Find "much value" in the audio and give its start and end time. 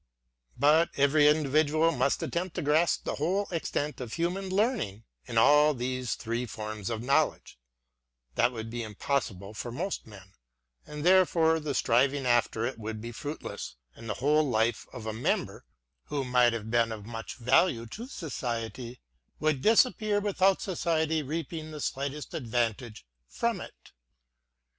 17.05-17.85